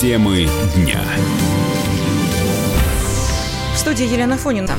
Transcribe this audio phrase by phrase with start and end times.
[0.00, 1.02] Темы дня.
[3.74, 4.76] В студии Елена Фонина.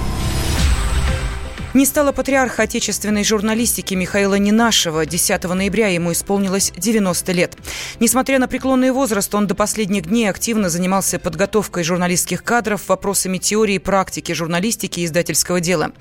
[1.76, 5.06] Не стало патриарха отечественной журналистики Михаила Нинашева.
[5.06, 7.56] 10 ноября ему исполнилось 90 лет.
[8.00, 13.76] Несмотря на преклонный возраст, он до последних дней активно занимался подготовкой журналистских кадров, вопросами теории
[13.76, 15.92] и практики журналистики и издательского дела.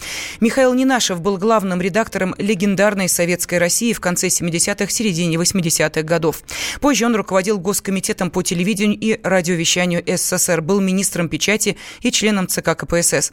[0.40, 6.44] Михаил Нинашев был главным редактором легендарной «Советской России» в конце 70-х, середине 80-х годов.
[6.80, 12.74] Позже он руководил Госкомитетом по телевидению и радиовещанию СССР, был министром печати и членом ЦК
[12.74, 13.32] КПСС.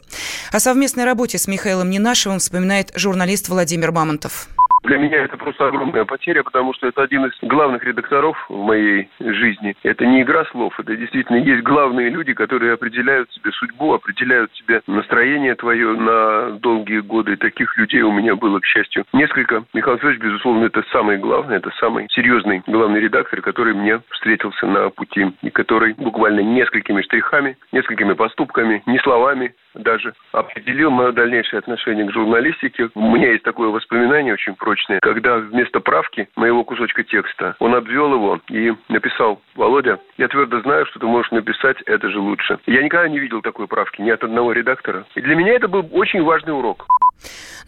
[0.52, 4.48] О совместной работе с Михаилом Нинашевым Куйбышевым вспоминает журналист Владимир Мамонтов.
[4.82, 9.08] Для меня это просто огромная потеря, потому что это один из главных редакторов в моей
[9.18, 9.74] жизни.
[9.82, 14.82] Это не игра слов, это действительно есть главные люди, которые определяют тебе судьбу, определяют тебе
[14.86, 17.36] настроение твое на долгие годы.
[17.36, 19.64] Таких людей у меня было, к счастью, несколько.
[19.74, 24.90] Михаил Федорович, безусловно, это самый главный, это самый серьезный главный редактор, который мне встретился на
[24.90, 32.06] пути и который буквально несколькими штрихами, несколькими поступками, не словами даже определил мое дальнейшее отношение
[32.06, 32.90] к журналистике.
[32.94, 38.12] У меня есть такое воспоминание очень прочное когда вместо правки моего кусочка текста он обвел
[38.12, 42.58] его и написал «Володя, я твердо знаю, что ты можешь написать это же лучше».
[42.66, 45.06] Я никогда не видел такой правки ни от одного редактора.
[45.14, 46.86] И для меня это был очень важный урок.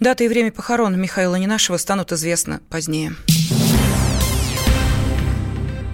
[0.00, 3.12] Дата и время похорон Михаила Ненашева станут известны позднее.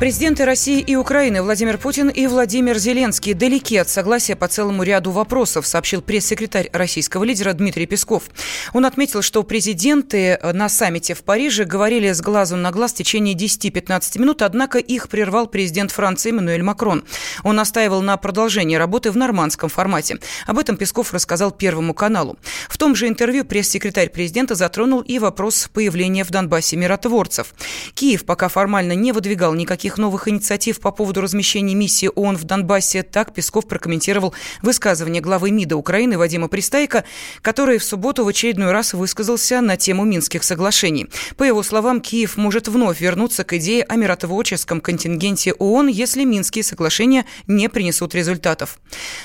[0.01, 5.13] Президенты России и Украины Владимир Путин и Владимир Зеленский далеки от согласия по целому ряду
[5.13, 8.25] вопросов, сообщил пресс-секретарь российского лидера Дмитрий Песков.
[8.73, 13.37] Он отметил, что президенты на саммите в Париже говорили с глазу на глаз в течение
[13.37, 17.05] 10-15 минут, однако их прервал президент Франции Эммануэль Макрон.
[17.45, 20.19] Он настаивал на продолжении работы в нормандском формате.
[20.47, 22.37] Об этом Песков рассказал Первому каналу.
[22.69, 27.55] В том же интервью пресс-секретарь президента затронул и вопрос появления в Донбассе миротворцев.
[27.95, 32.45] Киев пока формально не выдвигал никаких никаких новых инициатив по поводу размещения миссии ООН в
[32.45, 33.03] Донбассе.
[33.03, 37.05] Так Песков прокомментировал высказывание главы МИДа Украины Вадима Пристайка,
[37.43, 41.07] который в субботу в очередной раз высказался на тему Минских соглашений.
[41.37, 46.65] По его словам, Киев может вновь вернуться к идее о миротворческом контингенте ООН, если Минские
[46.65, 48.79] соглашения не принесут результатов.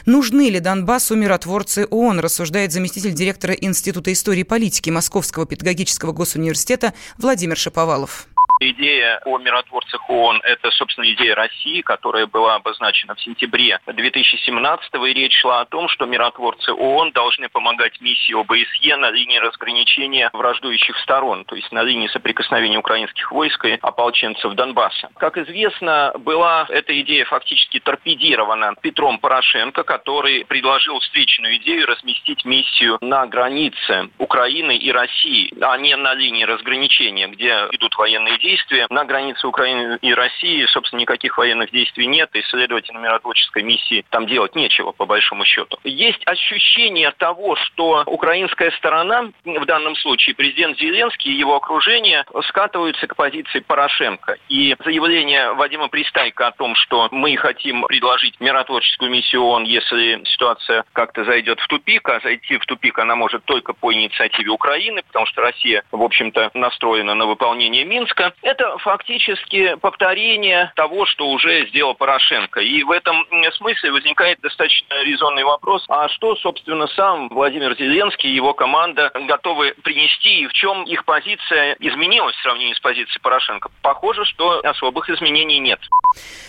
[0.06, 6.94] Нужны ли Донбассу миротворцы ООН, рассуждает заместитель директора Института истории и политики Московского педагогического госуниверситета
[7.18, 8.28] Владимир Шаповалов.
[8.62, 15.14] Идея о миротворцах ООН– это, собственно, идея России, которая была обозначена в сентябре 2017 и
[15.14, 20.98] речь шла о том, что миротворцы ООН должны помогать миссии ОБСЕ на линии разграничения враждующих
[20.98, 25.10] сторон, то есть на линии соприкосновения украинских войск и ополченцев Донбасса.
[25.16, 32.98] Как известно, была эта идея фактически торпедирована Петром Порошенко, который предложил встречную идею разместить миссию
[33.00, 38.88] на границе Украины и России, а не на линии разграничения, где идут военные действия действия.
[38.90, 44.26] На границе Украины и России, собственно, никаких военных действий нет, и, следовательно, миротворческой миссии там
[44.26, 45.78] делать нечего, по большому счету.
[45.84, 53.08] Есть ощущение того, что украинская сторона, в данном случае президент Зеленский и его окружение, скатываются
[53.08, 54.38] к позиции Порошенко.
[54.50, 60.84] И заявление Вадима Пристайка о том, что мы хотим предложить миротворческую миссию ООН, если ситуация
[60.94, 65.26] как-то зайдет в тупик, а зайти в тупик она может только по инициативе Украины, потому
[65.28, 71.96] что Россия, в общем-то, настроена на выполнение Минска, это фактически повторение того, что уже сделал
[71.96, 72.60] Порошенко.
[72.62, 73.26] И в этом
[73.58, 79.74] смысле возникает достаточно резонный вопрос, а что, собственно, сам Владимир Зеленский и его команда готовы
[79.84, 83.70] принести, и в чем их позиция изменилась в сравнении с позицией Порошенко?
[83.82, 85.80] Похоже, что особых изменений нет.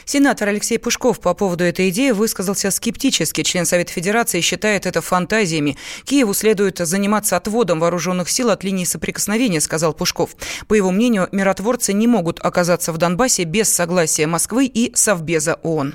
[0.04, 3.42] Сенатор Алексей Пушков по поводу этой идеи высказался скептически.
[3.42, 5.76] Член Совета Федерации считает это фантазиями.
[6.04, 10.30] Киеву следует заниматься отводом вооруженных сил от линии соприкосновения, сказал Пушков.
[10.68, 15.54] По его мнению, миротворцы миротворцы не могут оказаться в Донбассе без согласия Москвы и Совбеза
[15.62, 15.94] ООН.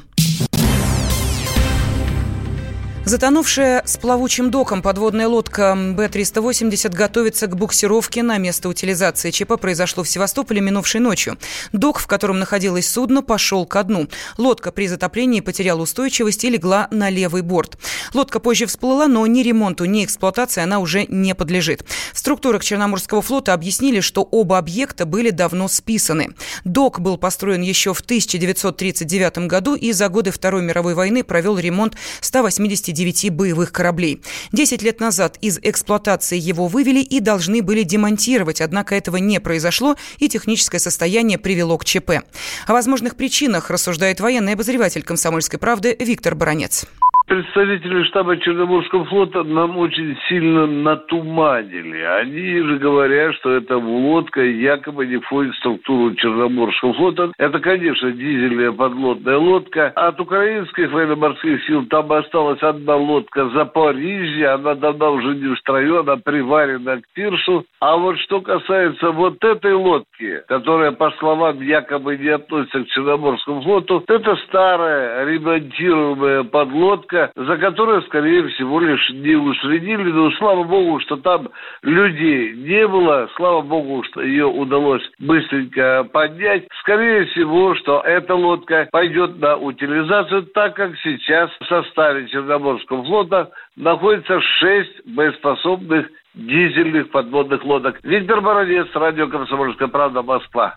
[3.05, 9.29] Затонувшая с плавучим доком подводная лодка Б-380 готовится к буксировке на место утилизации.
[9.29, 11.37] ЧП произошло в Севастополе минувшей ночью.
[11.71, 14.07] Док, в котором находилось судно, пошел ко дну.
[14.39, 17.77] Лодка при затоплении потеряла устойчивость и легла на левый борт.
[18.15, 21.85] Лодка позже всплыла, но ни ремонту, ни эксплуатации она уже не подлежит.
[22.11, 26.33] В структурах Черноморского флота объяснили, что оба объекта были давно списаны.
[26.63, 31.95] Док был построен еще в 1939 году и за годы Второй мировой войны провел ремонт
[32.21, 34.21] 180 29 боевых кораблей.
[34.51, 39.95] Десять лет назад из эксплуатации его вывели и должны были демонтировать, однако этого не произошло,
[40.17, 42.23] и техническое состояние привело к ЧП.
[42.65, 46.85] О возможных причинах рассуждает военный обозреватель «Комсомольской правды» Виктор Баранец.
[47.27, 52.01] Представители штаба Черноморского флота нам очень сильно натуманили.
[52.01, 57.31] Они же говорят, что эта лодка якобы не входит в структуру Черноморского флота.
[57.39, 59.87] Это, конечно, дизельная подлодная лодка.
[59.95, 64.49] От украинских военно-морских сил там осталась одна лодка Запорижье.
[64.49, 67.65] Она давно уже не в строю, она приварена к пирсу.
[67.79, 73.63] А вот что касается вот этой лодки, которая, по словам, якобы не относится к Черноморскому
[73.63, 80.11] флоту, это старая ремонтируемая подлодка, Луганска, за которую, скорее всего, лишь не уследили.
[80.11, 81.49] Но слава богу, что там
[81.81, 83.29] людей не было.
[83.35, 86.67] Слава богу, что ее удалось быстренько поднять.
[86.81, 93.51] Скорее всего, что эта лодка пойдет на утилизацию, так как сейчас в составе Черноморского флота
[93.75, 97.99] находится шесть боеспособных дизельных подводных лодок.
[98.03, 100.75] Виктор Бородец, радио «Комсомольская правда», Москва.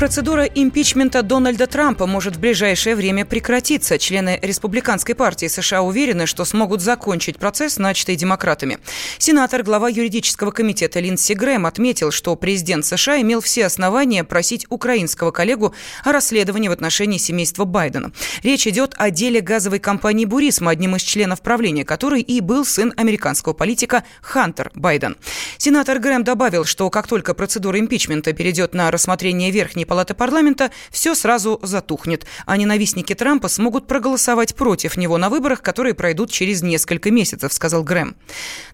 [0.00, 3.98] Процедура импичмента Дональда Трампа может в ближайшее время прекратиться.
[3.98, 8.78] Члены Республиканской партии США уверены, что смогут закончить процесс, начатый демократами.
[9.18, 15.32] Сенатор, глава юридического комитета Линдси Грэм отметил, что президент США имел все основания просить украинского
[15.32, 18.10] коллегу о расследовании в отношении семейства Байдена.
[18.42, 22.94] Речь идет о деле газовой компании «Бурисма», одним из членов правления которой и был сын
[22.96, 25.18] американского политика Хантер Байден.
[25.58, 31.16] Сенатор Грэм добавил, что как только процедура импичмента перейдет на рассмотрение Верхней палаты парламента, все
[31.16, 37.10] сразу затухнет, а ненавистники Трампа смогут проголосовать против него на выборах, которые пройдут через несколько
[37.10, 38.14] месяцев, сказал Грэм.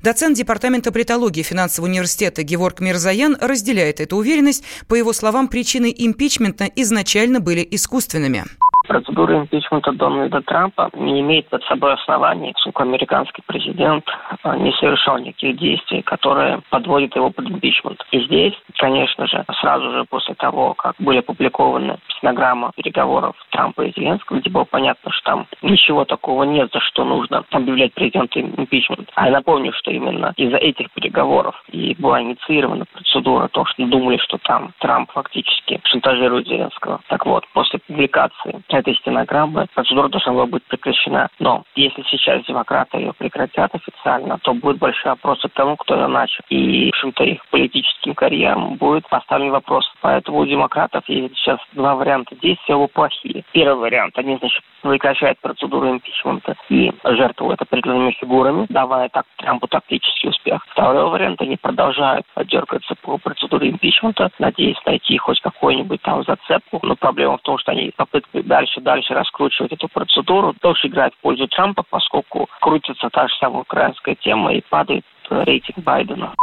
[0.02, 4.62] Доцент Департамента бритологии финансового университета Геворг Мирзаян разделяет эту уверенность.
[4.88, 8.44] По его словам, причины импичмента изначально были искусственными.
[8.86, 14.04] Процедура импичмента Дональда Трампа не имеет под собой оснований, поскольку американский президент
[14.42, 18.04] а, не совершал никаких действий, которые подводят его под импичмент.
[18.12, 23.92] И здесь, конечно же, сразу же после того, как были опубликованы стенограмма переговоров Трампа и
[23.92, 29.10] Зеленского, где было понятно, что там ничего такого нет, за что нужно объявлять президента импичмент.
[29.14, 34.18] А я напомню, что именно из-за этих переговоров и была инициирована процедура, то, что думали,
[34.18, 37.00] что там Трамп фактически шантажирует Зеленского.
[37.08, 41.28] Так вот, после публикации этой стенограммы процедура должна была быть прекращена.
[41.38, 46.06] Но если сейчас демократы ее прекратят официально, то будет большой вопрос к тому, кто ее
[46.06, 46.42] начал.
[46.48, 49.90] И, в общем-то, их политическим карьерам будет поставлен вопрос.
[50.00, 53.44] Поэтому у демократов есть сейчас два варианта действия, оба плохие.
[53.52, 60.30] Первый вариант, они, значит, прекращают процедуру импичмента и жертвуют определенными фигурами, давая так Трампу тактический
[60.30, 60.64] успех.
[60.70, 66.80] Второй вариант, они продолжают дергаться по процедуре импичмента, надеясь найти хоть какую-нибудь там зацепку.
[66.82, 71.14] Но проблема в том, что они попытки дальше дальше, дальше раскручивать эту процедуру, тоже играет
[71.14, 76.34] в пользу Трампа, поскольку крутится та же самая украинская тема и падает рейтинг Байдена.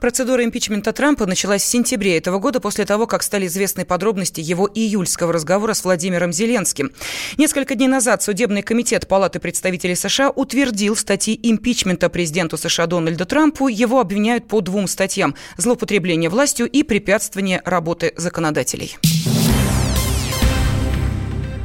[0.00, 4.68] Процедура импичмента Трампа началась в сентябре этого года после того, как стали известны подробности его
[4.72, 6.90] июльского разговора с Владимиром Зеленским.
[7.38, 13.68] Несколько дней назад Судебный комитет Палаты представителей США утвердил статьи импичмента президенту США Дональду Трампу.
[13.68, 18.96] Его обвиняют по двум статьям– злоупотребление властью и препятствование работы законодателей.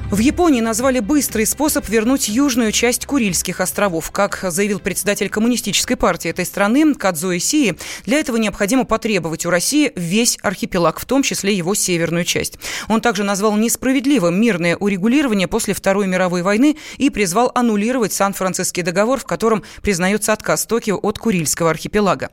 [0.10, 4.10] В Японии назвали быстрый способ вернуть южную часть Курильских островов.
[4.12, 7.76] Как заявил председатель коммунистической партии этой страны Кадзуэ Сии,
[8.06, 12.58] для этого необходимо потребовать у России весь архипелаг, в том числе его северную часть.
[12.88, 19.20] Он также назвал несправедливым мирное урегулирование после Второй мировой войны и призвал аннулировать Сан-Франциский договор,
[19.20, 22.30] в котором признается отказ Токио от Курильского архипелага.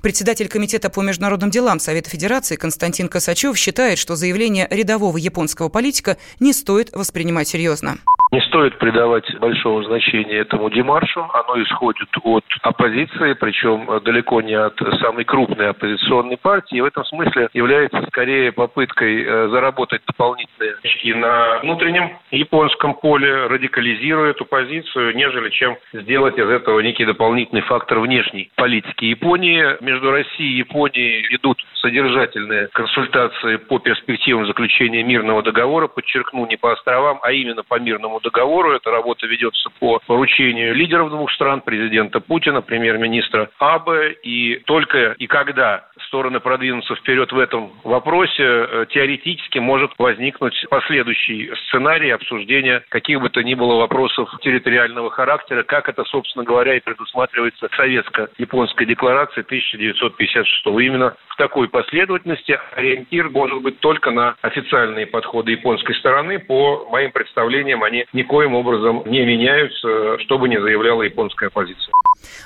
[0.00, 6.16] Председатель Комитета по международным делам Совета Федерации Константин Косачев считает, что заявление рядового японского политика
[6.40, 7.98] не стоит воспринимать воспринимать серьезно?
[8.30, 11.26] Не стоит придавать большого значения этому демаршу.
[11.32, 16.76] Оно исходит от оппозиции, причем далеко не от самой крупной оппозиционной партии.
[16.76, 23.46] И в этом смысле является скорее попыткой э, заработать дополнительные очки на внутреннем японском поле,
[23.46, 29.82] радикализируя эту позицию, нежели чем сделать из этого некий дополнительный фактор внешней политики Японии.
[29.82, 35.88] Между Россией и Японией идут содержательные консультации по перспективам заключения мирного договора.
[35.88, 38.72] Подчеркну, не по островам, а именно по мирному договору.
[38.72, 44.12] Эта работа ведется по поручению лидеров двух стран, президента Путина, премьер-министра Абе.
[44.22, 51.50] И только и когда стороны продвинутся вперед в этом вопросе, э, теоретически может возникнуть последующий
[51.66, 56.80] сценарий обсуждения каких бы то ни было вопросов территориального характера, как это, собственно говоря, и
[56.80, 65.52] предусматривается советско-японской декларацией 1956 Именно в такой последовательности ориентир может быть только на официальные подходы
[65.52, 66.38] японской стороны.
[66.38, 71.92] По моим представлениям, они никоим образом не меняются, что бы ни заявляла японская оппозиция.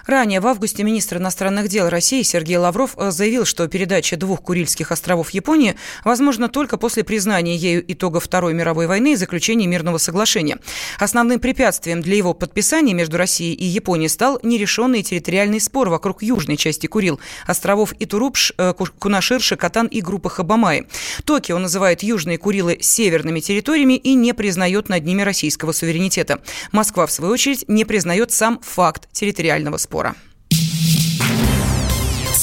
[0.06, 3.10] Ранее в августе министр иностранных дел России Сергей Лавров э,
[3.42, 8.86] заявил, что передача двух Курильских островов Японии возможна только после признания ею итогов Второй мировой
[8.86, 10.58] войны и заключения мирного соглашения.
[10.98, 16.56] Основным препятствием для его подписания между Россией и Японией стал нерешенный территориальный спор вокруг южной
[16.56, 20.86] части Курил, островов Итурупш, э, Кунашир, Шакатан и группы Хабамаи.
[21.24, 26.38] Токио называет южные Курилы северными территориями и не признает над ними российского суверенитета.
[26.72, 30.14] Москва, в свою очередь, не признает сам факт территориального спора.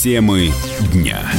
[0.02, 0.54] Темы
[0.94, 1.30] дня.